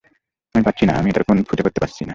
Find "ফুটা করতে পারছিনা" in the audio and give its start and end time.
1.43-2.09